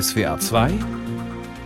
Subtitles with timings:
[0.00, 0.72] SWA 2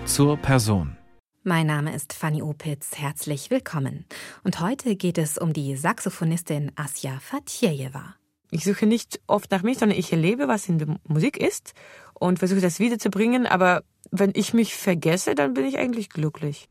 [0.04, 0.98] zur Person.
[1.44, 2.98] Mein Name ist Fanny Opitz.
[2.98, 4.04] Herzlich willkommen.
[4.44, 8.16] Und heute geht es um die Saxophonistin Asja Fatjejewa.
[8.50, 11.72] Ich suche nicht oft nach mich, sondern ich erlebe, was in der Musik ist
[12.12, 13.46] und versuche das wiederzubringen.
[13.46, 16.68] Aber wenn ich mich vergesse, dann bin ich eigentlich glücklich.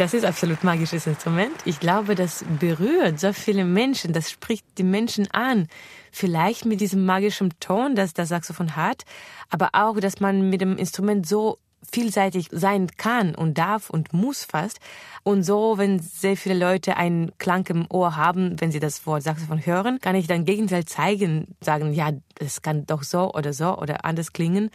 [0.00, 1.52] Das ist absolut magisches Instrument.
[1.66, 5.68] Ich glaube, das berührt so viele Menschen, das spricht die Menschen an.
[6.10, 9.04] Vielleicht mit diesem magischen Ton, das das Saxophon hat,
[9.50, 11.58] aber auch, dass man mit dem Instrument so
[11.92, 14.80] vielseitig sein kann und darf und muss fast.
[15.22, 19.22] Und so, wenn sehr viele Leute einen Klang im Ohr haben, wenn sie das Wort
[19.22, 23.76] Saxophon hören, kann ich dann Gegenteil zeigen, sagen, ja, es kann doch so oder so
[23.76, 24.70] oder anders klingen.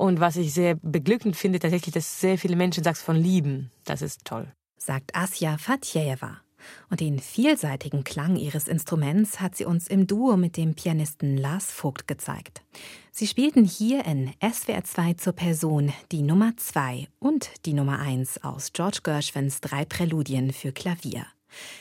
[0.00, 3.70] Und was ich sehr beglückend finde, tatsächlich, dass sehr viele Menschen Saxophon lieben.
[3.84, 4.50] Das ist toll.
[4.78, 6.40] Sagt Asja Fatjejewa.
[6.88, 11.70] Und den vielseitigen Klang ihres Instruments hat sie uns im Duo mit dem Pianisten Lars
[11.70, 12.62] Vogt gezeigt.
[13.10, 18.42] Sie spielten hier in SWR 2 zur Person die Nummer 2 und die Nummer 1
[18.42, 21.26] aus George Gershwins drei Präludien für Klavier.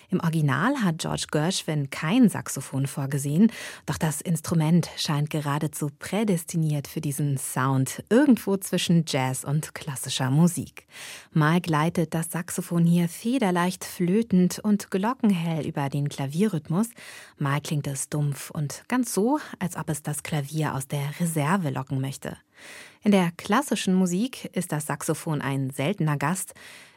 [0.09, 3.51] Im Original hat George Gershwin kein Saxophon vorgesehen,
[3.85, 10.87] doch das Instrument scheint geradezu prädestiniert für diesen Sound irgendwo zwischen Jazz und klassischer Musik.
[11.31, 16.89] Mal gleitet das Saxophon hier federleicht flötend und glockenhell über den Klavierrhythmus,
[17.37, 21.69] mal klingt es dumpf und ganz so, als ob es das Klavier aus der Reserve
[21.69, 22.37] locken möchte.
[23.01, 26.53] In der klassischen Musik ist das Saxophon ein seltener Gast,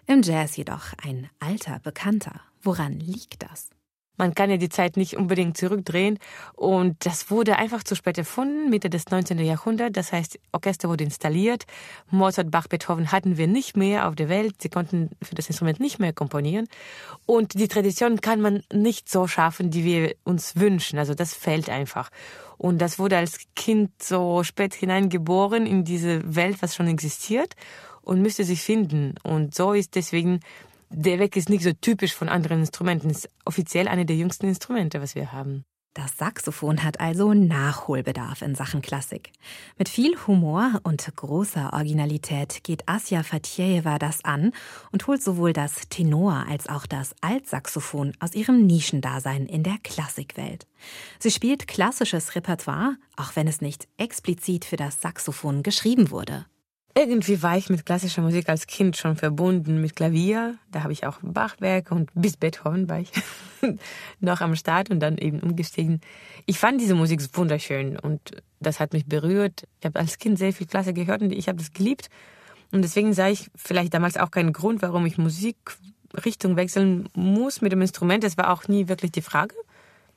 [0.06, 2.40] im Jazz jedoch ein alter Bekannter.
[2.62, 3.70] Woran liegt das?
[4.18, 6.18] Man kann ja die Zeit nicht unbedingt zurückdrehen.
[6.54, 9.38] Und das wurde einfach zu spät erfunden, Mitte des 19.
[9.38, 9.94] Jahrhunderts.
[9.94, 11.64] Das heißt, Orchester wurde installiert.
[12.10, 14.60] Mozart, Bach, Beethoven hatten wir nicht mehr auf der Welt.
[14.60, 16.68] Sie konnten für das Instrument nicht mehr komponieren.
[17.26, 20.98] Und die Tradition kann man nicht so schaffen, wie wir uns wünschen.
[20.98, 22.10] Also das fällt einfach.
[22.58, 27.54] Und das wurde als Kind so spät hineingeboren in diese Welt, was schon existiert
[28.02, 29.14] und müsste sich finden.
[29.22, 30.40] Und so ist deswegen
[30.92, 33.10] der Weg ist nicht so typisch von anderen Instrumenten.
[33.10, 35.64] Ist offiziell eine der jüngsten Instrumente, was wir haben.
[35.94, 39.30] Das Saxophon hat also Nachholbedarf in Sachen Klassik.
[39.76, 44.52] Mit viel Humor und großer Originalität geht Asja Fatjejewa das an
[44.90, 50.66] und holt sowohl das Tenor als auch das Altsaxophon aus ihrem Nischendasein in der Klassikwelt.
[51.18, 56.46] Sie spielt klassisches Repertoire, auch wenn es nicht explizit für das Saxophon geschrieben wurde.
[56.94, 60.58] Irgendwie war ich mit klassischer Musik als Kind schon verbunden mit Klavier.
[60.70, 63.10] Da habe ich auch Bachwerke und bis Beethoven war ich
[64.20, 66.02] noch am Start und dann eben umgestiegen.
[66.44, 68.20] Ich fand diese Musik wunderschön und
[68.60, 69.66] das hat mich berührt.
[69.80, 72.10] Ich habe als Kind sehr viel Klasse gehört und ich habe das geliebt.
[72.72, 77.72] Und deswegen sah ich vielleicht damals auch keinen Grund, warum ich Musikrichtung wechseln muss mit
[77.72, 78.22] dem Instrument.
[78.22, 79.54] Das war auch nie wirklich die Frage.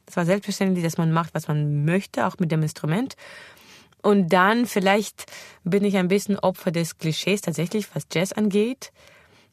[0.07, 3.15] Es war selbstverständlich, dass man macht, was man möchte, auch mit dem Instrument.
[4.05, 5.25] Und dann vielleicht
[5.63, 8.91] bin ich ein bisschen Opfer des Klischees tatsächlich, was Jazz angeht.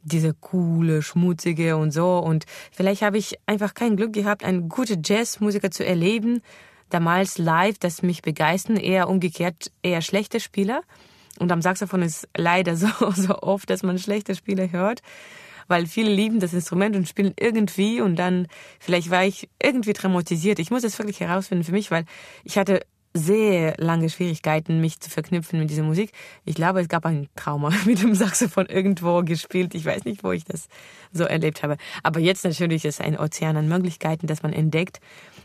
[0.02, 2.18] Diese coole, schmutzige und so.
[2.18, 6.42] Und vielleicht habe ich einfach kein Glück gehabt, einen guten Jazzmusiker zu erleben.
[6.90, 10.82] Damals live, das mich begeistern, eher umgekehrt, eher schlechte Spieler.
[11.38, 15.00] Und am Saxophon ist leider so, so oft, dass man schlechte Spieler hört
[15.68, 18.46] weil viele lieben das Instrument und spielen irgendwie und dann
[18.78, 20.58] vielleicht war ich irgendwie traumatisiert.
[20.58, 22.04] Ich muss das wirklich herausfinden für mich, weil
[22.44, 22.82] ich hatte
[23.14, 26.12] sehr lange Schwierigkeiten, mich zu verknüpfen mit dieser Musik.
[26.44, 29.74] Ich glaube, es gab ein Trauma mit dem Saxophon irgendwo gespielt.
[29.74, 30.68] Ich weiß nicht, wo ich das
[31.12, 31.76] so erlebt habe.
[32.02, 35.00] Aber jetzt natürlich ist ein Ozean an Möglichkeiten, dass man entdeckt.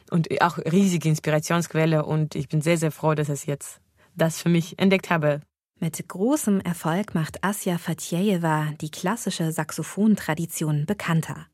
[0.09, 2.05] und auch riesige Inspirationsquelle.
[2.05, 3.81] Und ich bin sehr, sehr froh, dass ich jetzt
[4.15, 5.41] das für mich entdeckt habe.
[5.79, 11.45] Mit großem Erfolg macht Asja Fatjejewa die klassische Saxophontradition bekannter.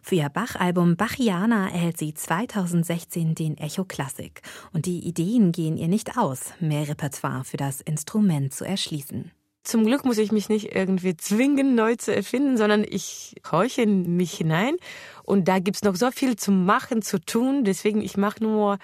[0.00, 4.40] Für ihr Bach-Album Bachiana erhält sie 2016 den Echo Classic.
[4.72, 9.32] Und die Ideen gehen ihr nicht aus, mehr Repertoire für das Instrument zu erschließen.
[9.64, 14.16] Zum Glück muss ich mich nicht irgendwie zwingen, neu zu erfinden, sondern ich horche in
[14.16, 14.76] mich hinein.
[15.24, 17.64] Und da gibt's noch so viel zu machen, zu tun.
[17.64, 18.78] Deswegen, ich mache nur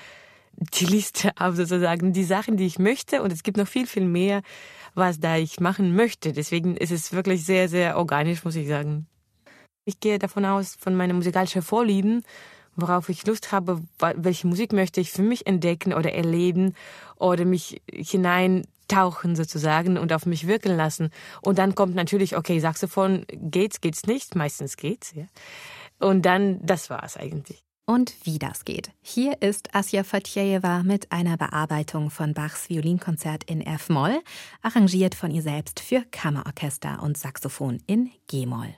[0.59, 3.23] die Liste auf sozusagen, die Sachen, die ich möchte.
[3.23, 4.43] Und es gibt noch viel, viel mehr,
[4.95, 6.33] was da ich machen möchte.
[6.33, 9.07] Deswegen ist es wirklich sehr, sehr organisch, muss ich sagen.
[9.85, 12.23] Ich gehe davon aus, von meinen musikalischen Vorlieben,
[12.77, 16.75] worauf ich Lust habe, welche Musik möchte ich für mich entdecken oder erleben
[17.17, 21.11] oder mich hineintauchen sozusagen und auf mich wirken lassen.
[21.41, 25.25] Und dann kommt natürlich, okay, Saxophon geht's, geht's nicht, meistens geht's, ja.
[25.99, 28.91] Und dann, das war's eigentlich und wie das geht.
[29.01, 34.21] Hier ist Asja Fatjejewa mit einer Bearbeitung von Bachs Violinkonzert in F-Moll,
[34.61, 38.75] arrangiert von ihr selbst für Kammerorchester und Saxophon in G-Moll.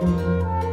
[0.00, 0.63] Música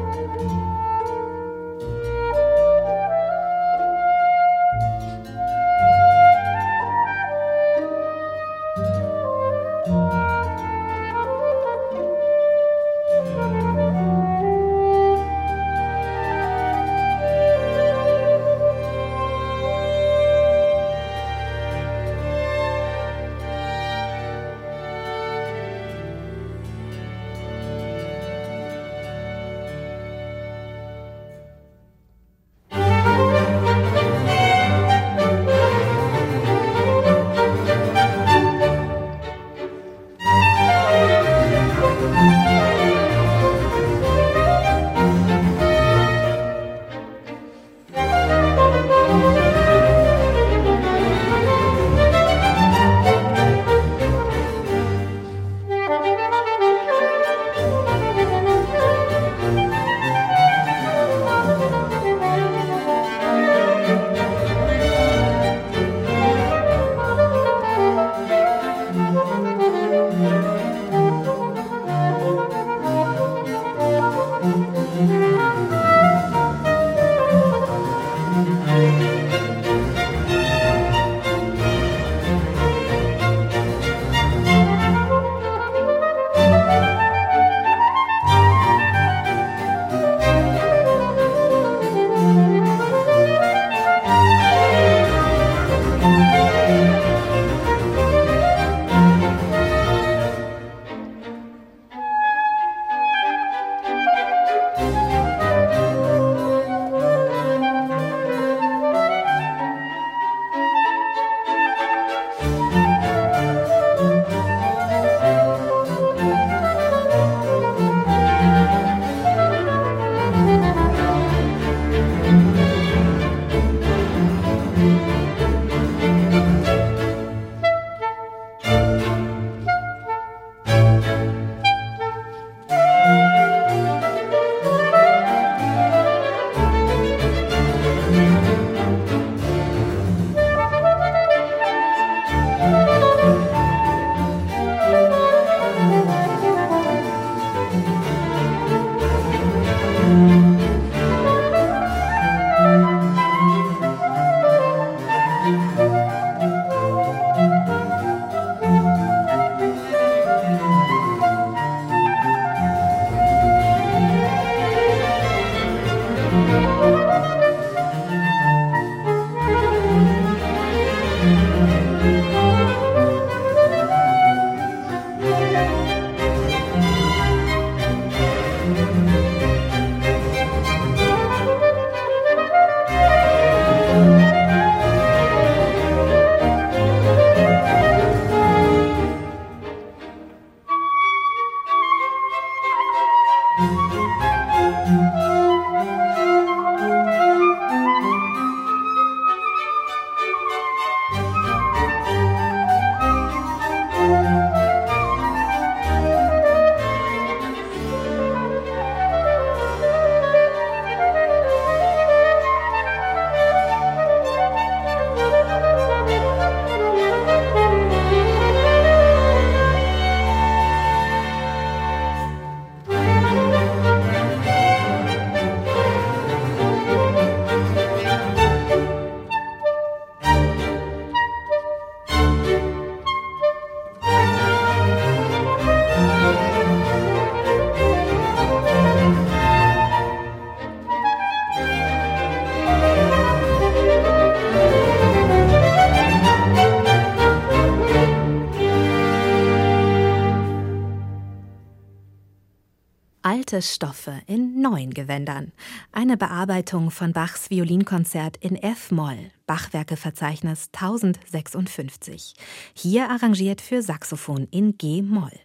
[253.61, 255.51] Stoffe in neuen Gewändern.
[255.91, 262.33] Eine Bearbeitung von Bachs Violinkonzert in F-Moll, Bachwerkeverzeichnis 1056.
[262.73, 265.39] Hier arrangiert für Saxophon in G-Moll.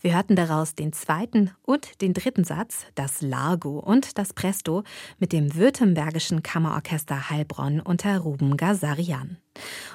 [0.00, 4.84] Wir hörten daraus den zweiten und den dritten Satz, das Largo und das Presto
[5.18, 9.38] mit dem württembergischen Kammerorchester Heilbronn unter Ruben Gazarian.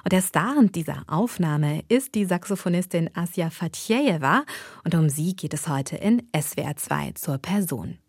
[0.03, 4.43] Und der Star dieser Aufnahme ist die Saxophonistin Asja Fatjejewa
[4.83, 8.00] und um sie geht es heute in SWR 2 zur Person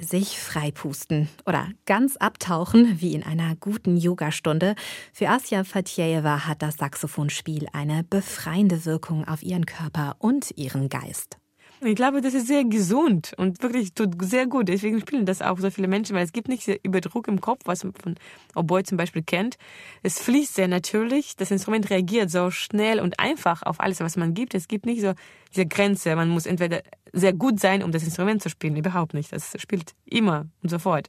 [0.00, 4.74] sich freipusten oder ganz abtauchen, wie in einer guten Yogastunde.
[5.12, 11.38] Für Asja Fatjejewa hat das Saxophonspiel eine befreiende Wirkung auf ihren Körper und ihren Geist.
[11.80, 14.68] Ich glaube, das ist sehr gesund und wirklich tut sehr gut.
[14.68, 17.60] Deswegen spielen das auch so viele Menschen, weil es gibt nicht sehr Überdruck im Kopf,
[17.66, 18.16] was man von
[18.56, 19.58] Oboe zum Beispiel kennt.
[20.02, 21.36] Es fließt sehr natürlich.
[21.36, 24.54] Das Instrument reagiert so schnell und einfach auf alles, was man gibt.
[24.54, 25.14] Es gibt nicht so
[25.52, 26.16] diese Grenze.
[26.16, 28.74] Man muss entweder sehr gut sein, um das Instrument zu spielen.
[28.74, 29.32] Überhaupt nicht.
[29.32, 31.08] Das spielt immer und sofort.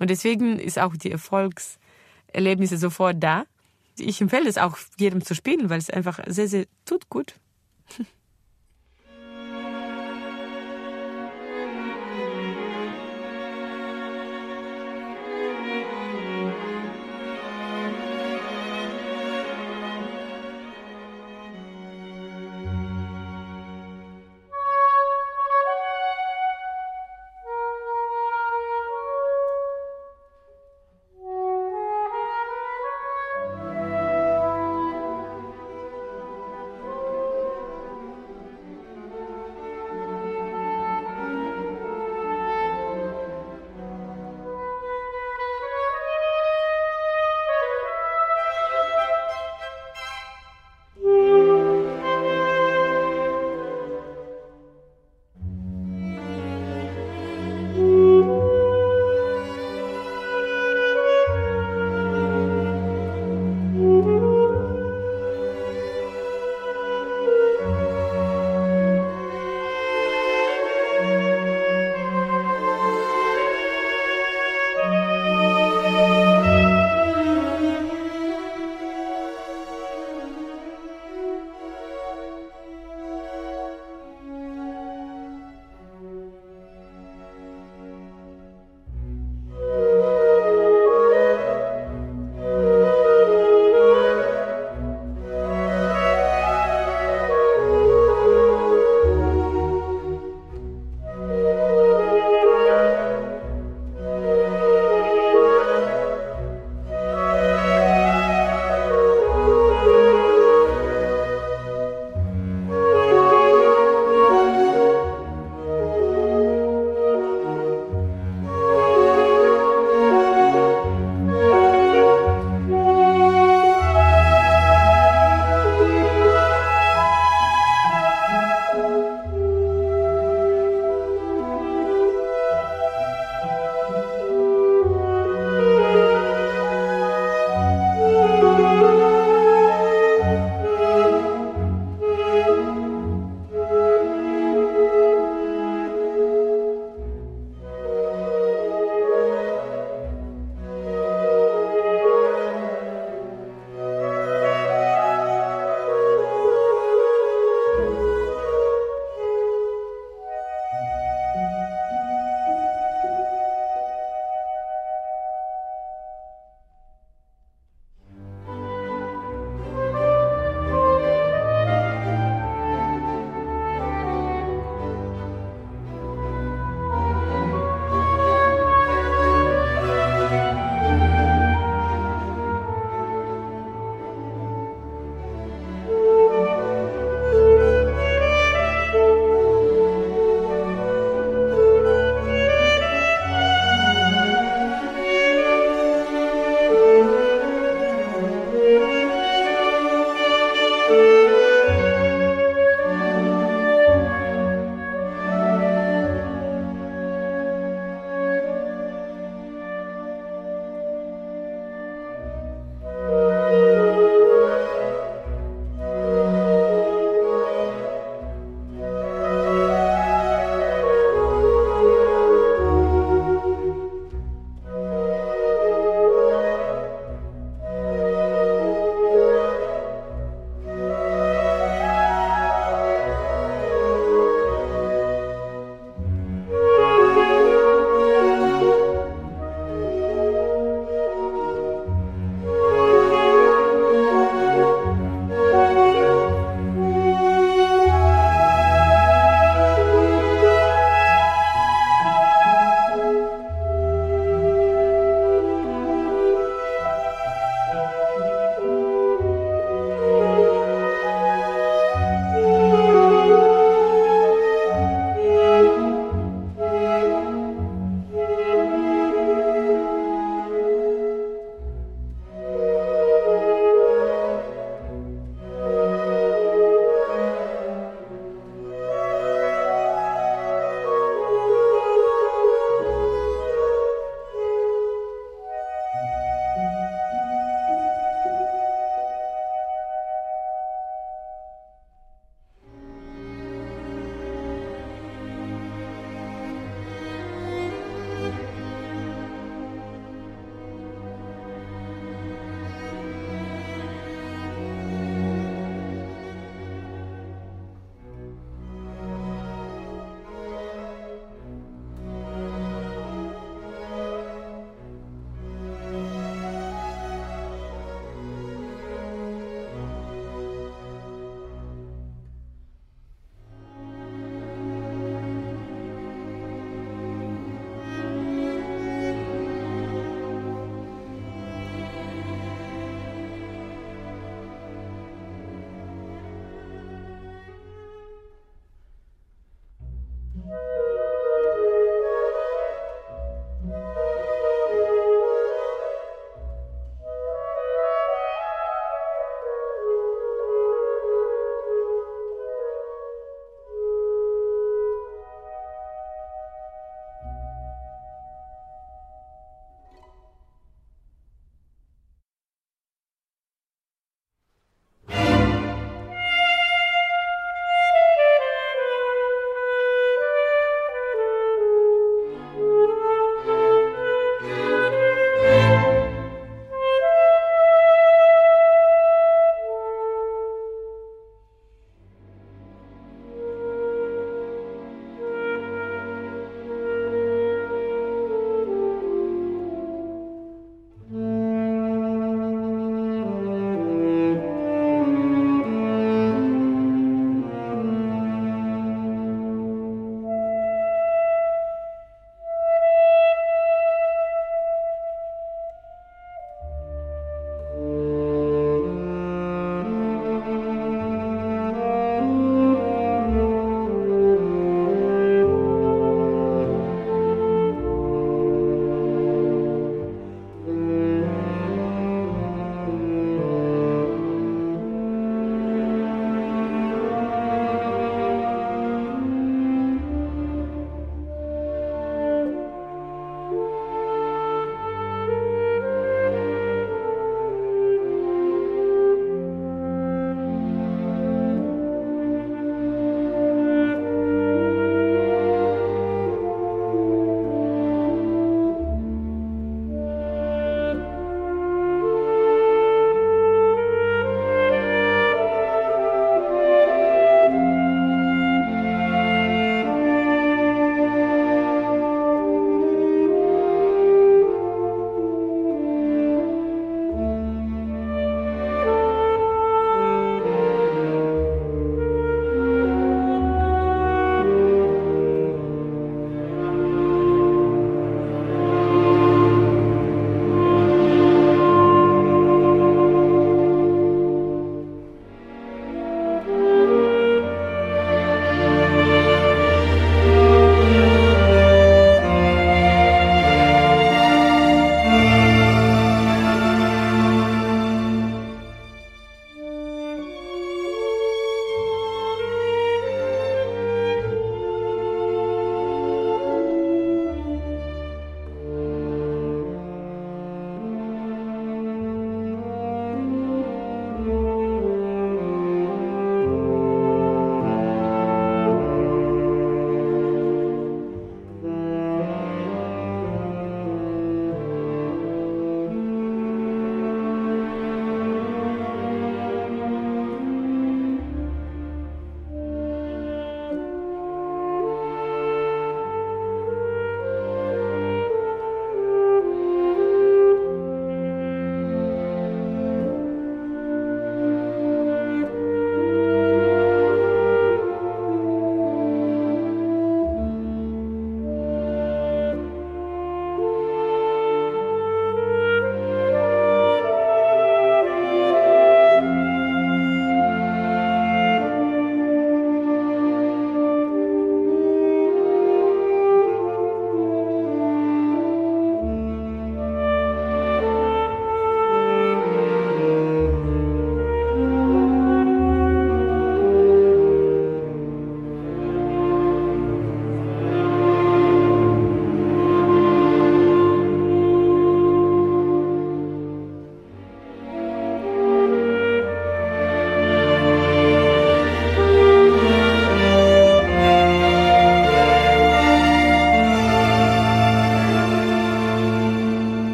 [0.00, 3.44] Und deswegen ist auch die Erfolgserlebnisse sofort da.
[3.96, 7.36] Ich empfehle es auch jedem zu spielen, weil es einfach sehr, sehr tut gut.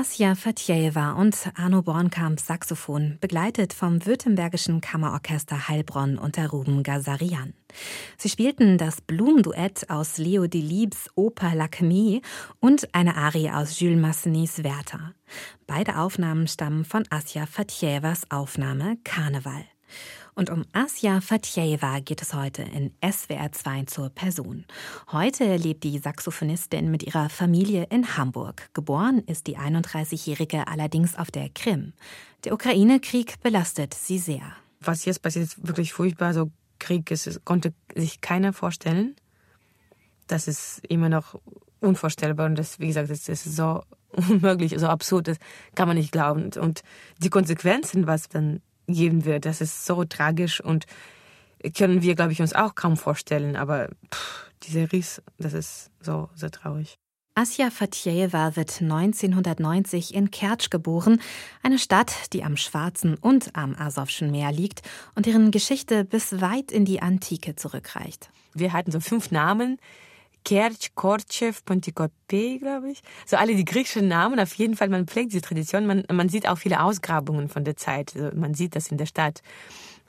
[0.00, 7.52] Asja Fatjejewa und Arno Bornkamp Saxophon, begleitet vom Württembergischen Kammerorchester Heilbronn unter Ruben Gazarian.
[8.16, 12.22] Sie spielten das Blumenduett aus Leo Delibes Oper L'Acme
[12.60, 15.12] und eine Arie aus Jules Massenets Werther.
[15.66, 19.66] Beide Aufnahmen stammen von Asja Fatjejewas Aufnahme Karneval.
[20.34, 24.64] Und um Asja Fatjeva geht es heute in SWR 2 zur Person.
[25.10, 28.70] Heute lebt die Saxophonistin mit ihrer Familie in Hamburg.
[28.72, 31.92] Geboren ist die 31-Jährige allerdings auf der Krim.
[32.44, 34.42] Der Ukraine-Krieg belastet sie sehr.
[34.80, 36.32] Was jetzt passiert, ist wirklich furchtbar.
[36.32, 39.16] So Krieg ist, konnte sich keiner vorstellen.
[40.26, 41.40] Das ist immer noch
[41.80, 45.38] unvorstellbar und das, wie gesagt, das ist so unmöglich, so absurd, das
[45.74, 46.50] kann man nicht glauben.
[46.58, 46.82] Und
[47.18, 48.60] die Konsequenzen, was dann
[48.92, 49.44] geben wird.
[49.44, 50.86] Das ist so tragisch und
[51.76, 53.56] können wir, glaube ich, uns auch kaum vorstellen.
[53.56, 56.98] Aber pff, dieser Riss, das ist so sehr traurig.
[57.34, 61.20] Asja Fatjeva wird 1990 in Kertsch geboren,
[61.62, 64.82] eine Stadt, die am Schwarzen und am Asowschen Meer liegt
[65.14, 68.30] und deren Geschichte bis weit in die Antike zurückreicht.
[68.52, 69.78] Wir hatten so fünf Namen,
[70.44, 73.02] Kerch, Korchev, Pontykope, glaube ich.
[73.26, 74.40] So alle die griechischen Namen.
[74.40, 75.86] Auf jeden Fall, man pflegt diese Tradition.
[75.86, 78.14] Man, man sieht auch viele Ausgrabungen von der Zeit.
[78.16, 79.42] Also man sieht das in der Stadt.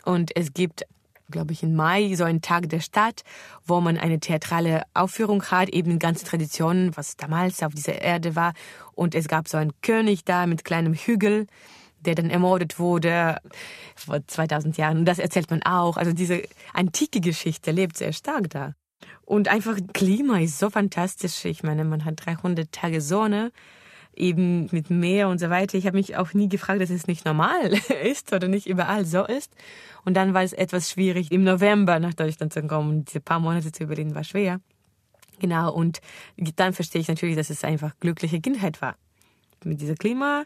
[0.03, 0.85] Und es gibt,
[1.29, 3.23] glaube ich, im Mai so einen Tag der Stadt,
[3.65, 8.53] wo man eine theatrale Aufführung hat, eben ganze Traditionen, was damals auf dieser Erde war.
[8.93, 11.47] Und es gab so einen König da mit kleinem Hügel
[12.05, 13.37] der dann ermordet wurde
[13.95, 14.99] vor 2000 Jahren.
[14.99, 15.97] Und das erzählt man auch.
[15.97, 18.73] Also diese antike Geschichte lebt sehr stark da.
[19.25, 21.45] Und einfach Klima ist so fantastisch.
[21.45, 23.51] Ich meine, man hat 300 Tage Sonne,
[24.15, 25.77] eben mit Meer und so weiter.
[25.77, 29.25] Ich habe mich auch nie gefragt, dass es nicht normal ist oder nicht überall so
[29.25, 29.53] ist.
[30.03, 32.89] Und dann war es etwas schwierig, im November nach Deutschland zu kommen.
[32.89, 34.59] Und diese paar Monate zu überleben war schwer.
[35.39, 36.01] Genau, und
[36.55, 38.95] dann verstehe ich natürlich, dass es einfach glückliche Kindheit war.
[39.63, 40.43] Mit diesem Klima,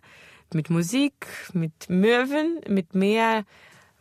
[0.54, 3.44] mit Musik, mit Möwen, mit Meer,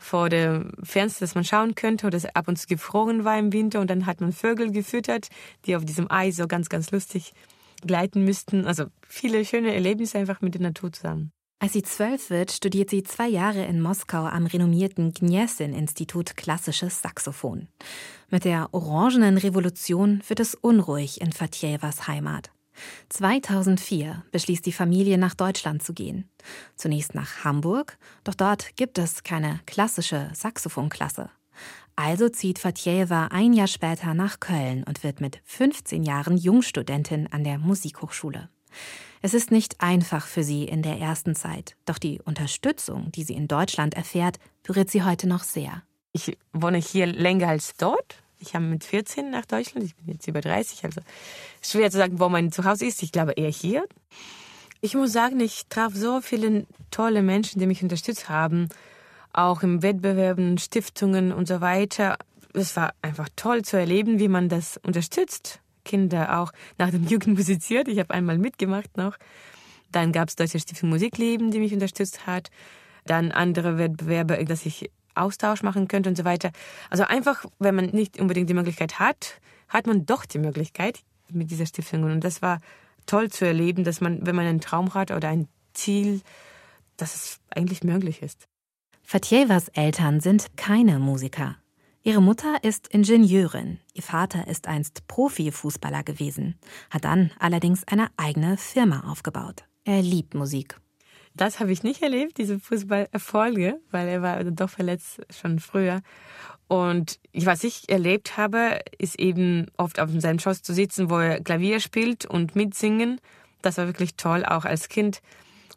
[0.05, 3.53] vor dem Fenster, dass man schauen könnte oder es ab und zu gefroren war im
[3.53, 5.29] Winter und dann hat man Vögel gefüttert,
[5.65, 7.33] die auf diesem Eis so ganz, ganz lustig
[7.87, 8.67] gleiten müssten.
[8.67, 11.33] Also viele schöne Erlebnisse einfach mit der Natur zusammen.
[11.59, 17.69] Als sie zwölf wird, studiert sie zwei Jahre in Moskau am renommierten Gniesin-Institut Klassisches Saxophon.
[18.29, 22.51] Mit der Orangenen Revolution wird es unruhig in Fatjevas Heimat.
[23.09, 26.29] 2004 beschließt die Familie nach Deutschland zu gehen.
[26.77, 31.31] Zunächst nach Hamburg, doch dort gibt es keine klassische Saxophonklasse.
[31.97, 37.45] Also zieht Fatjeva ein Jahr später nach Köln und wird mit 15 Jahren Jungstudentin an
[37.45, 38.49] der Musikhochschule.
[39.23, 43.35] Es ist nicht einfach für sie in der ersten Zeit, doch die Unterstützung, die sie
[43.35, 45.83] in Deutschland erfährt, berührt sie heute noch sehr.
[46.13, 50.27] Ich wohne hier länger als dort, ich habe mit 14 nach Deutschland, ich bin jetzt
[50.27, 51.01] über 30, also
[51.63, 53.03] schwer zu sagen, wo mein Zuhause ist.
[53.03, 53.85] Ich glaube eher hier.
[54.81, 58.69] Ich muss sagen, ich traf so viele tolle Menschen, die mich unterstützt haben,
[59.33, 62.19] auch im Wettbewerben, Stiftungen und so weiter.
[62.53, 65.61] Es war einfach toll zu erleben, wie man das unterstützt.
[65.85, 67.89] Kinder auch nach dem Jugend musiziert.
[67.89, 69.17] Ich habe einmal mitgemacht noch.
[69.91, 72.51] Dann gab es Deutsche Stiftung Musikleben, die mich unterstützt hat.
[73.07, 76.51] Dann andere Wettbewerbe, dass ich Austausch machen könnte und so weiter.
[76.91, 81.01] Also einfach, wenn man nicht unbedingt die Möglichkeit hat, hat man doch die Möglichkeit
[81.31, 82.05] mit dieser Stiftung.
[82.05, 82.61] Und das war
[83.07, 86.21] toll zu erleben, dass man, wenn man einen Traum hat oder ein Ziel,
[86.97, 88.47] dass es eigentlich möglich ist.
[89.03, 91.57] Fatjevas Eltern sind keine Musiker.
[92.03, 96.55] Ihre Mutter ist Ingenieurin, ihr Vater ist einst Profifußballer gewesen,
[96.91, 99.65] hat dann allerdings eine eigene Firma aufgebaut.
[99.85, 100.77] Er liebt Musik
[101.35, 106.01] das habe ich nicht erlebt, diese Fußballerfolge, weil er war doch verletzt schon früher.
[106.69, 111.41] Und was ich erlebt habe, ist eben oft auf seinem Schoß zu sitzen, wo er
[111.41, 113.21] Klavier spielt und mitsingen.
[113.63, 115.21] Das war wirklich toll, auch als Kind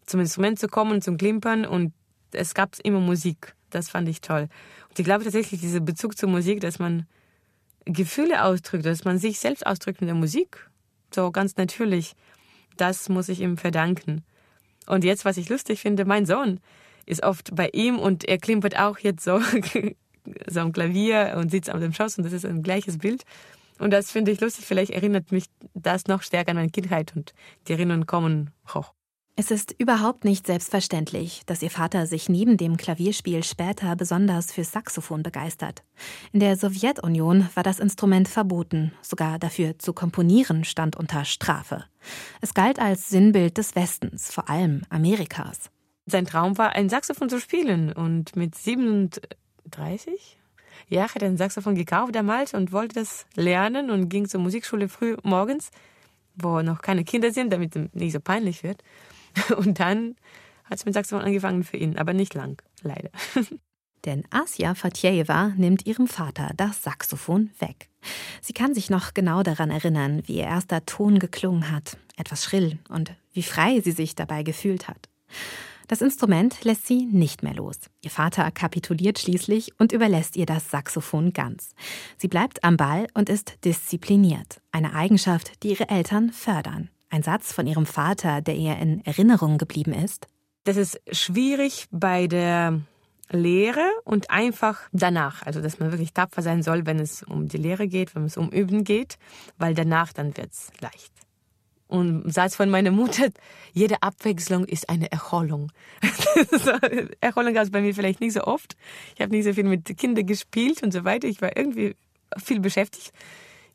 [0.05, 1.65] zum Instrument zu kommen, zum Klimpern.
[1.65, 1.93] Und
[2.31, 3.55] es gab immer Musik.
[3.69, 4.47] Das fand ich toll.
[4.89, 7.05] Und ich glaube tatsächlich, dieser Bezug zur Musik, dass man
[7.85, 10.69] Gefühle ausdrückt, dass man sich selbst ausdrückt mit der Musik,
[11.13, 12.15] so ganz natürlich,
[12.75, 14.23] das muss ich ihm verdanken.
[14.87, 16.59] Und jetzt, was ich lustig finde, mein Sohn
[17.05, 19.39] ist oft bei ihm und er klimpert auch jetzt so,
[20.47, 23.23] so am Klavier und sitzt auf dem Schoß und das ist ein gleiches Bild.
[23.79, 24.65] Und das finde ich lustig.
[24.65, 27.33] Vielleicht erinnert mich das noch stärker an meine Kindheit und
[27.67, 28.93] die Erinnerungen kommen hoch.
[29.39, 34.63] Es ist überhaupt nicht selbstverständlich, dass ihr Vater sich neben dem Klavierspiel später besonders für
[34.63, 35.83] Saxophon begeistert.
[36.31, 41.83] In der Sowjetunion war das Instrument verboten, sogar dafür zu komponieren stand unter Strafe.
[42.41, 45.69] Es galt als Sinnbild des Westens, vor allem Amerikas.
[46.07, 50.39] Sein Traum war, ein Saxophon zu spielen und mit 37
[50.87, 54.89] ja, hat er ein Saxophon gekauft damals und wollte das lernen und ging zur Musikschule
[54.89, 55.69] früh morgens,
[56.33, 58.81] wo noch keine Kinder sind, damit es nicht so peinlich wird
[59.57, 60.15] Und dann
[60.65, 63.09] hat es mit Saxophon angefangen für ihn, aber nicht lang, leider.
[64.05, 67.89] Denn Asja Fatjeva nimmt ihrem Vater das Saxophon weg.
[68.41, 72.79] Sie kann sich noch genau daran erinnern, wie ihr erster Ton geklungen hat, etwas schrill
[72.89, 75.09] und wie frei sie sich dabei gefühlt hat.
[75.87, 77.79] Das Instrument lässt sie nicht mehr los.
[78.01, 81.69] Ihr Vater kapituliert schließlich und überlässt ihr das Saxophon ganz.
[82.17, 86.89] Sie bleibt am Ball und ist diszipliniert, eine Eigenschaft, die ihre Eltern fördern.
[87.09, 90.27] Ein Satz von ihrem Vater, der ihr in Erinnerung geblieben ist.
[90.65, 92.81] Das ist schwierig bei der
[93.29, 95.43] Lehre und einfach danach.
[95.43, 98.37] Also, dass man wirklich tapfer sein soll, wenn es um die Lehre geht, wenn es
[98.37, 99.17] um Üben geht,
[99.57, 101.13] weil danach dann wird es leicht.
[101.87, 103.29] Und Satz von meiner Mutter,
[103.71, 105.71] jede Abwechslung ist eine Erholung.
[107.21, 108.75] Erholung gab es bei mir vielleicht nicht so oft.
[109.15, 111.29] Ich habe nicht so viel mit Kindern gespielt und so weiter.
[111.29, 111.95] Ich war irgendwie
[112.37, 113.13] viel beschäftigt.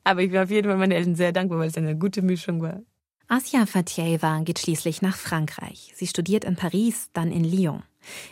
[0.05, 2.61] Aber ich bin auf jeden Fall meinen Eltern sehr dankbar, weil es eine gute Mischung
[2.61, 2.80] war.
[3.35, 5.95] Asia Fatjeva geht schließlich nach Frankreich.
[5.97, 7.83] Sie studiert in Paris, dann in Lyon.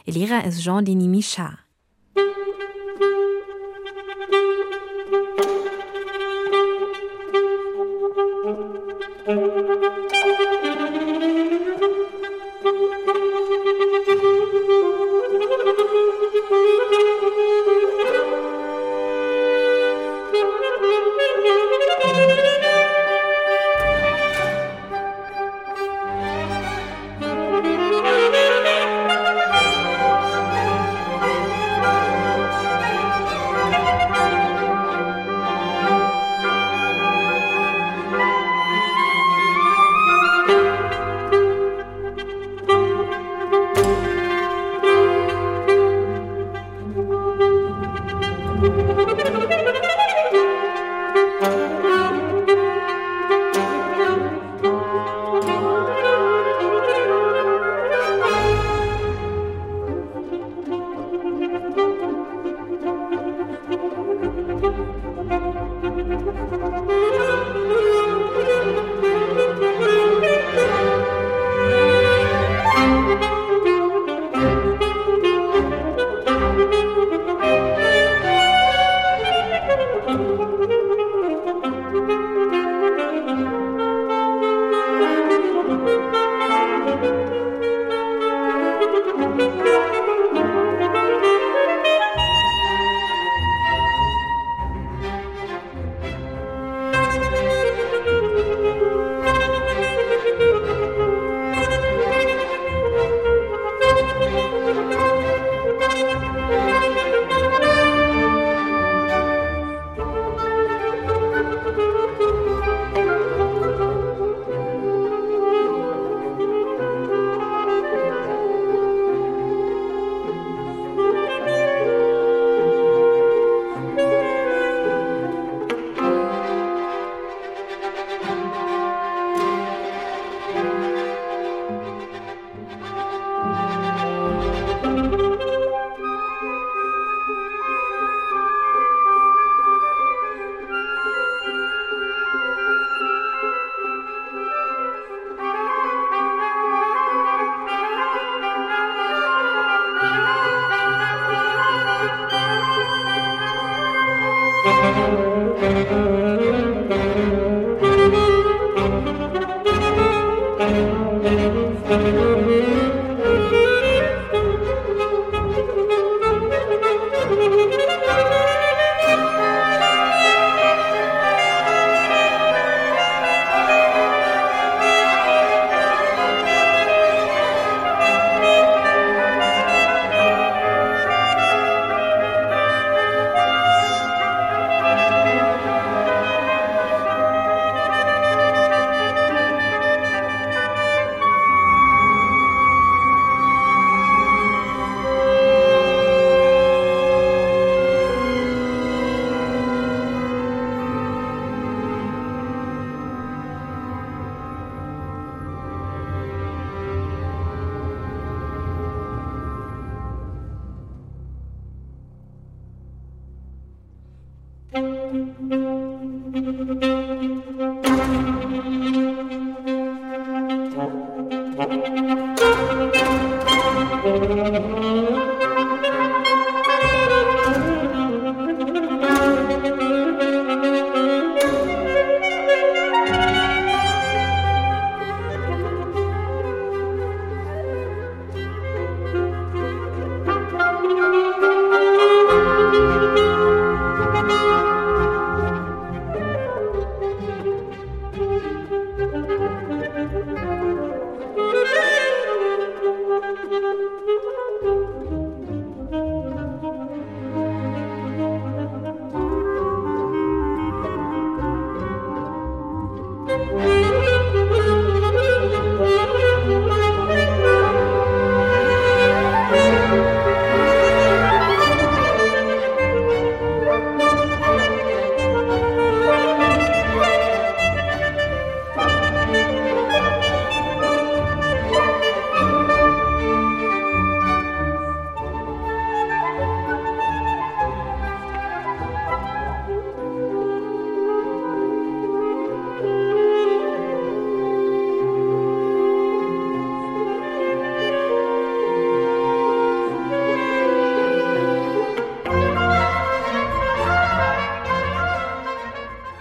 [0.05, 1.57] Ihr Lehrer ist Jean-Denis Michard.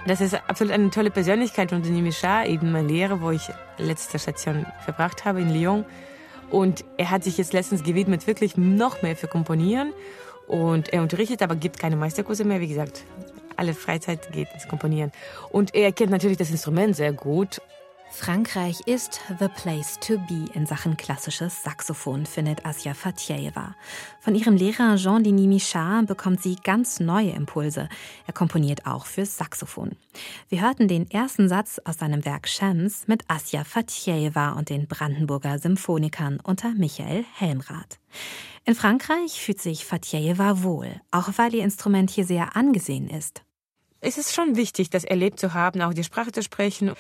[0.10, 3.44] Das ist absolut eine tolle Persönlichkeit von Denis Michard, eben mein Lehrer, wo ich
[3.78, 5.86] letzte Station verbracht habe in Lyon.
[6.50, 9.94] Und er hat sich jetzt letztens gewidmet, wirklich noch mehr für Komponieren.
[10.48, 12.60] Und er unterrichtet, aber gibt keine Meisterkurse mehr.
[12.60, 13.04] Wie gesagt,
[13.56, 15.12] alle Freizeit geht ins Komponieren.
[15.52, 17.62] Und er kennt natürlich das Instrument sehr gut.
[18.12, 23.76] Frankreich ist the place to be in Sachen klassisches Saxophon, findet Asja Fatjeva.
[24.20, 27.88] Von ihrem Lehrer Jean-Denis Michard bekommt sie ganz neue Impulse.
[28.28, 29.92] Er komponiert auch fürs Saxophon.
[30.50, 35.60] Wir hörten den ersten Satz aus seinem Werk Shams mit Asja Fatjeva und den Brandenburger
[35.60, 38.00] Symphonikern unter Michael Helmrath.
[38.66, 43.44] In Frankreich fühlt sich Fatjeva wohl, auch weil ihr Instrument hier sehr angesehen ist.
[44.02, 46.94] Es ist schon wichtig, das erlebt zu haben, auch die Sprache zu sprechen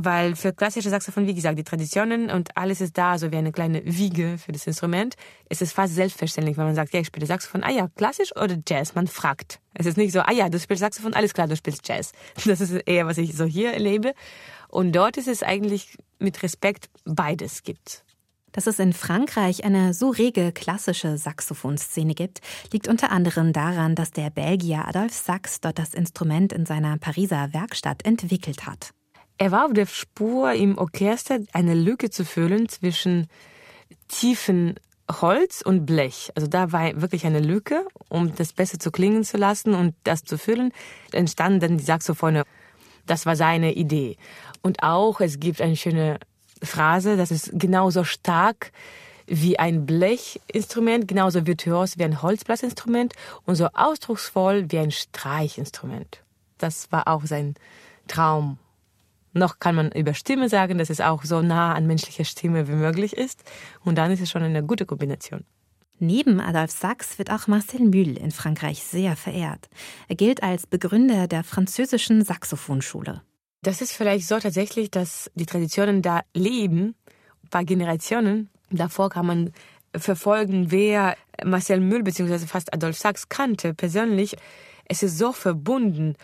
[0.00, 3.50] weil für klassische Saxophon, wie gesagt, die Traditionen und alles ist da, so wie eine
[3.50, 5.16] kleine Wiege für das Instrument.
[5.48, 8.56] Es ist fast selbstverständlich, wenn man sagt, ja, ich spiele Saxophon, ah ja, klassisch oder
[8.66, 8.94] Jazz?
[8.94, 9.58] Man fragt.
[9.74, 12.12] Es ist nicht so, ah ja, du spielst Saxophon, alles klar, du spielst Jazz.
[12.46, 14.14] Das ist eher, was ich so hier erlebe.
[14.68, 18.04] Und dort ist es eigentlich mit Respekt beides gibt.
[18.52, 22.40] Dass es in Frankreich eine so rege klassische Saxophonszene gibt,
[22.72, 27.52] liegt unter anderem daran, dass der Belgier Adolphe Sax dort das Instrument in seiner Pariser
[27.52, 28.90] Werkstatt entwickelt hat.
[29.36, 33.28] Er war auf der Spur im Orchester eine Lücke zu füllen zwischen
[34.08, 34.74] tiefen
[35.10, 36.30] Holz und Blech.
[36.34, 40.24] Also da war wirklich eine Lücke, um das besser zu klingen zu lassen und das
[40.24, 40.72] zu füllen,
[41.12, 42.42] entstanden dann die Saxophone.
[43.06, 44.16] Das war seine Idee.
[44.62, 46.18] Und auch, es gibt eine schöne
[46.62, 48.72] Phrase, das ist genauso stark
[49.26, 56.22] wie ein Blechinstrument, genauso virtuos wie ein Holzblassinstrument und so ausdrucksvoll wie ein Streichinstrument.
[56.56, 57.54] Das war auch sein
[58.06, 58.58] Traum
[59.38, 62.72] noch kann man über Stimme sagen, dass es auch so nah an menschlicher Stimme wie
[62.72, 63.44] möglich ist.
[63.84, 65.44] Und dann ist es schon eine gute Kombination.
[66.00, 69.68] Neben Adolphe Sax wird auch Marcel Mühl in Frankreich sehr verehrt.
[70.06, 73.22] Er gilt als Begründer der französischen Saxophonschule.
[73.62, 76.94] Das ist vielleicht so tatsächlich, dass die Traditionen da leben,
[77.42, 78.50] ein paar Generationen.
[78.70, 79.52] Davor kann man
[79.96, 82.46] verfolgen, wer Marcel Mühl bzw.
[82.46, 84.36] fast Adolphe Sax kannte persönlich.
[84.84, 86.14] Es ist so verbunden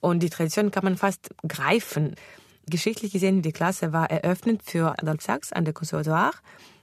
[0.00, 2.14] und die Tradition kann man fast greifen.
[2.66, 6.32] Geschichtlich gesehen, die Klasse war eröffnet für Adolphe Sax an der Conservatoire.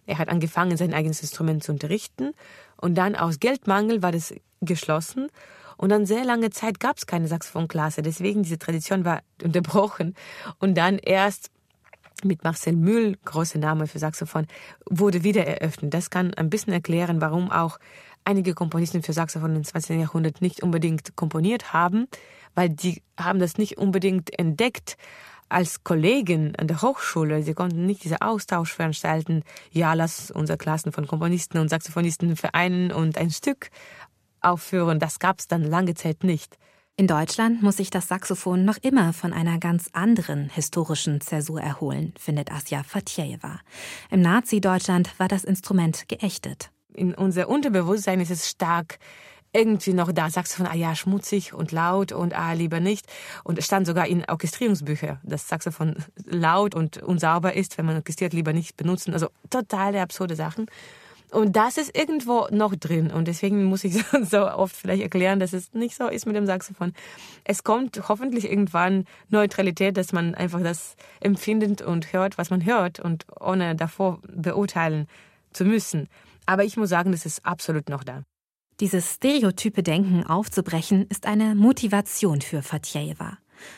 [0.06, 2.32] Er hat angefangen, sein eigenes Instrument zu unterrichten.
[2.78, 5.30] Und dann aus Geldmangel war das geschlossen.
[5.80, 8.02] Und dann sehr lange Zeit gab es keine Saxophonklasse.
[8.02, 10.14] Deswegen diese Tradition war unterbrochen.
[10.60, 11.52] Und dann erst
[12.22, 14.46] mit Marcel Mühl, großer Name für Saxophon,
[14.90, 15.94] wurde wieder eröffnet.
[15.94, 17.80] Das kann ein bisschen erklären, warum auch
[18.26, 20.02] einige Komponisten für Saxophon im 20.
[20.02, 22.10] Jahrhundert nicht unbedingt komponiert haben,
[22.56, 24.98] weil die haben das nicht unbedingt entdeckt
[25.48, 30.92] als Kollegen an der Hochschule, sie konnten nicht diese Austausch veranstalten, ja, lass unsere Klassen
[30.92, 33.70] von Komponisten und Saxophonisten vereinen und ein Stück
[34.42, 35.00] aufführen.
[35.00, 36.58] Das gab es dann lange Zeit nicht.
[37.00, 42.14] In Deutschland muss sich das Saxophon noch immer von einer ganz anderen historischen Zäsur erholen,
[42.20, 43.62] findet Asja Fatjeva.
[44.12, 46.72] Im Nazi-Deutschland war das Instrument geächtet.
[46.94, 49.00] In unser Unterbewusstsein ist es stark
[49.54, 53.06] irgendwie noch da, von, ah ja, schmutzig und laut und ah, lieber nicht.
[53.44, 58.34] Und es stand sogar in Orchestrierungsbüchern, dass Saxophon laut und unsauber ist, wenn man orchestriert,
[58.34, 59.14] lieber nicht benutzen.
[59.14, 60.68] Also totale absurde Sachen.
[61.32, 63.12] Und das ist irgendwo noch drin.
[63.12, 66.46] Und deswegen muss ich so oft vielleicht erklären, dass es nicht so ist mit dem
[66.46, 66.94] Saxophon.
[67.44, 73.00] Es kommt hoffentlich irgendwann Neutralität, dass man einfach das empfindet und hört, was man hört
[73.00, 75.08] und ohne davor beurteilen
[75.54, 76.08] zu müssen.
[76.46, 78.24] Aber ich muss sagen, das ist absolut noch da.
[78.80, 83.38] Dieses stereotype Denken aufzubrechen, ist eine Motivation für Fatjeva.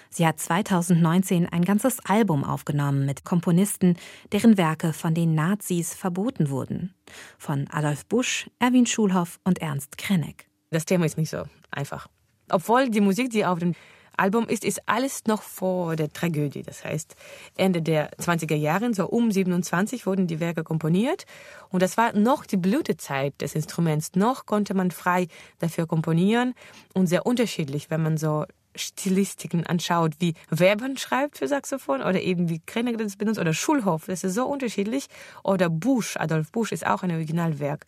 [0.10, 3.98] Sie hat 2019 ein ganzes Album aufgenommen mit Komponisten,
[4.32, 6.94] deren Werke von den Nazis verboten wurden.
[7.38, 10.48] Von Adolf Busch, Erwin Schulhoff und Ernst Krenneck.
[10.70, 12.08] Das Thema ist nicht so einfach.
[12.50, 13.74] Obwohl die Musik, die auf dem
[14.18, 16.64] Album ist, ist alles noch vor der Tragödie.
[16.64, 17.16] Das heißt,
[17.58, 21.26] Ende der 20er Jahre, so um 27 wurden die Werke komponiert.
[21.70, 24.12] Und das war noch die Blütezeit des Instruments.
[24.16, 25.28] Noch konnte man frei
[25.60, 26.54] dafür komponieren
[26.94, 32.50] und sehr unterschiedlich, wenn man so Stilistiken anschaut, wie Webern schreibt für Saxophon oder eben
[32.50, 35.08] wie Krenner das benutzt oder Schulhoff, das ist so unterschiedlich.
[35.44, 37.86] Oder Busch, Adolf Busch ist auch ein Originalwerk,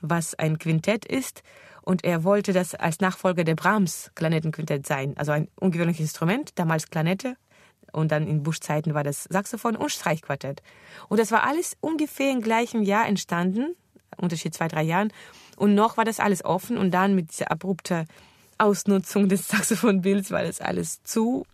[0.00, 1.42] was ein Quintett ist
[1.82, 5.14] und er wollte das als Nachfolger der Brahms Klanettenquintett sein.
[5.16, 7.36] Also ein ungewöhnliches Instrument, damals Klanette
[7.92, 10.62] und dann in Busch-Zeiten war das Saxophon und Streichquartett.
[11.08, 13.76] Und das war alles ungefähr im gleichen Jahr entstanden,
[14.16, 15.12] Unterschied zwei, drei Jahren.
[15.56, 18.06] Und noch war das alles offen und dann mit dieser abrupten
[18.58, 21.46] Ausnutzung des Saxophonbilds war das alles zu.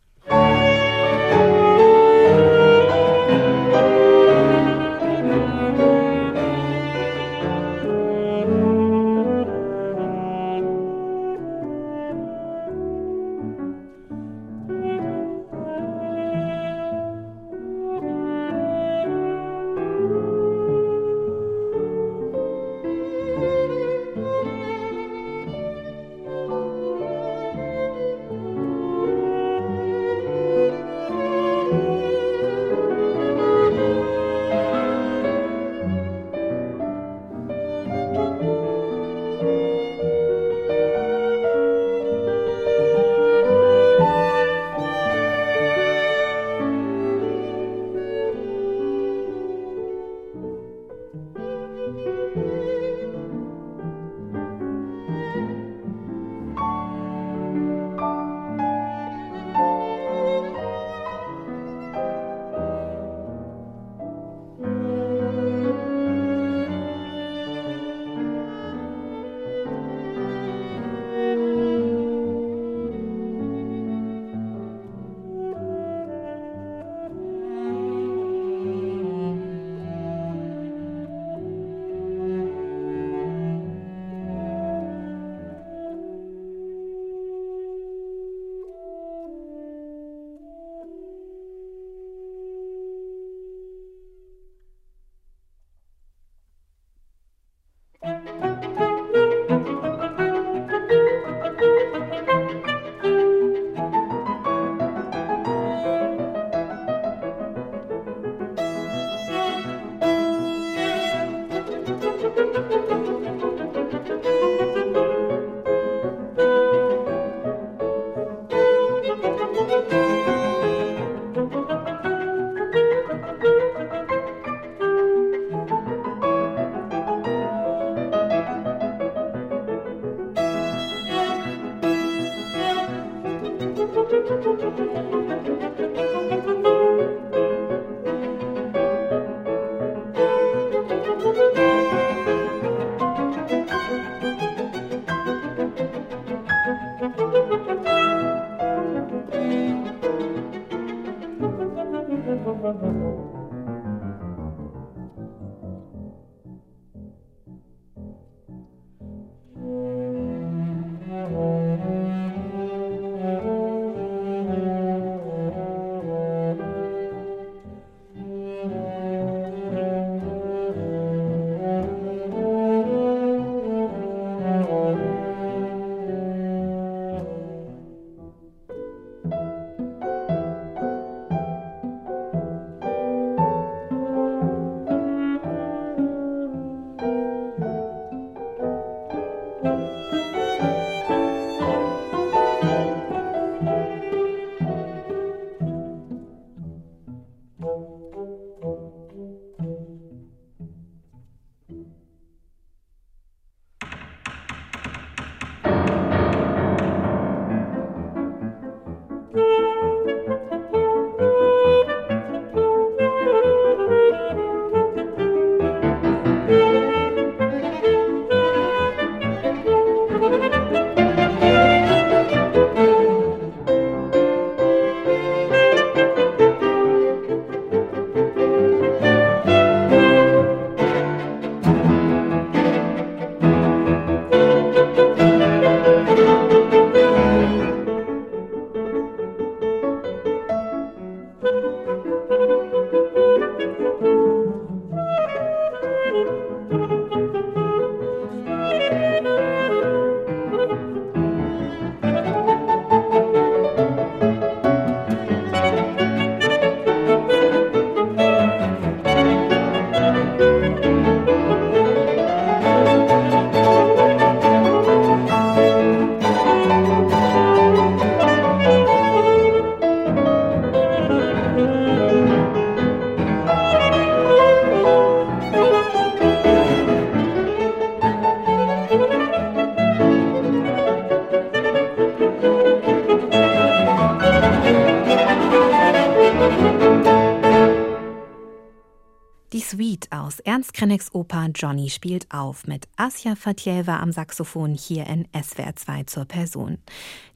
[290.80, 296.24] Krenecks Oper Johnny spielt auf mit Asja Fatjeva am Saxophon hier in SWR 2 zur
[296.24, 296.78] Person.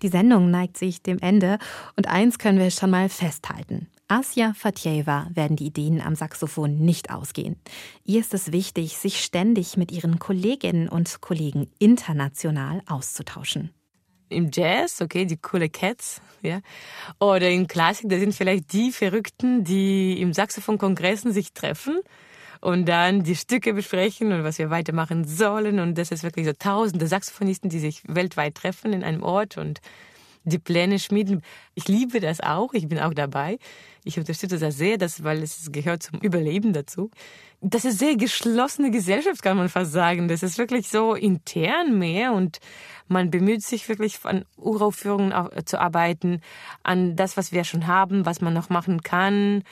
[0.00, 1.58] Die Sendung neigt sich dem Ende
[1.94, 3.88] und eins können wir schon mal festhalten.
[4.08, 7.56] Asja Fatjeva werden die Ideen am Saxophon nicht ausgehen.
[8.02, 13.74] Ihr ist es wichtig, sich ständig mit ihren Kolleginnen und Kollegen international auszutauschen
[14.30, 16.60] im Jazz, okay, die coole Cats, ja.
[17.20, 22.00] Oder im Klassik, da sind vielleicht die Verrückten, die im Saxophonkongressen sich treffen
[22.64, 25.80] und dann die Stücke besprechen und was wir weitermachen sollen.
[25.80, 29.82] Und das ist wirklich so tausende Saxophonisten, die sich weltweit treffen in einem Ort und
[30.44, 31.42] die Pläne schmieden.
[31.74, 33.58] Ich liebe das auch, ich bin auch dabei.
[34.02, 37.10] Ich unterstütze das sehr, das, weil es gehört zum Überleben dazu.
[37.60, 40.28] Das ist sehr geschlossene Gesellschaft, kann man fast sagen.
[40.28, 42.60] Das ist wirklich so intern mehr und
[43.08, 45.34] man bemüht sich wirklich an Uraufführungen
[45.66, 46.40] zu arbeiten,
[46.82, 49.64] an das, was wir schon haben, was man noch machen kann,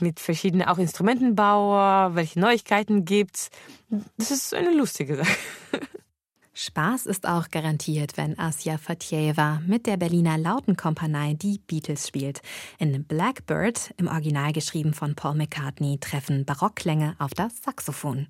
[0.00, 3.50] mit verschiedenen auch Instrumentenbauer, welche Neuigkeiten gibt's.
[4.16, 5.36] Das ist eine lustige Sache.
[6.58, 12.40] Spaß ist auch garantiert, wenn Asja Fatjeva mit der Berliner Lautenkompanie die Beatles spielt.
[12.78, 18.28] In Blackbird, im Original geschrieben von Paul McCartney, treffen Barockklänge auf das Saxophon.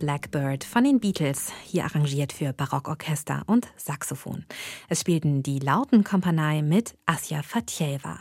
[0.00, 4.46] Blackbird von den Beatles, hier arrangiert für Barockorchester und Saxophon.
[4.88, 8.18] Es spielten die Lautenkompanie mit Asja Fatjeva.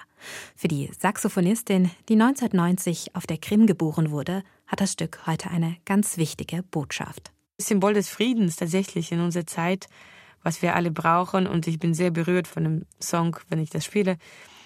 [0.55, 5.77] Für die Saxophonistin, die 1990 auf der Krim geboren wurde, hat das Stück heute eine
[5.85, 7.31] ganz wichtige Botschaft.
[7.57, 9.87] Symbol des Friedens tatsächlich in unserer Zeit,
[10.43, 11.47] was wir alle brauchen.
[11.47, 14.17] Und ich bin sehr berührt von dem Song, wenn ich das spiele.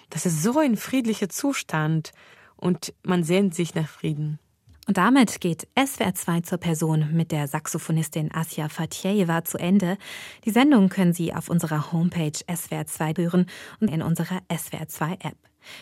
[0.10, 2.12] Das ist so ein friedlicher Zustand
[2.56, 4.40] und man sehnt sich nach Frieden.
[4.88, 9.98] Und damit geht SWR 2 zur Person mit der Saxophonistin Asja Fatjeva zu Ende.
[10.46, 13.46] Die Sendung können Sie auf unserer Homepage SWR 2 hören
[13.80, 15.38] und in unserer SWR 2 App.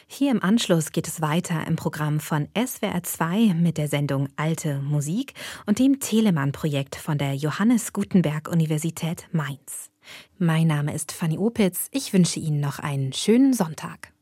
[0.05, 4.79] Hier im Anschluss geht es weiter im Programm von SWR 2 mit der Sendung Alte
[4.79, 5.33] Musik
[5.65, 9.89] und dem Telemann-Projekt von der Johannes Gutenberg Universität Mainz.
[10.37, 11.87] Mein Name ist Fanny Opitz.
[11.91, 14.13] Ich wünsche Ihnen noch einen schönen Sonntag.